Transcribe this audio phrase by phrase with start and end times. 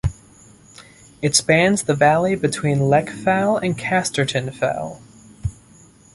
[1.21, 4.99] It spans the valley between Leck Fell and Casterton Fell.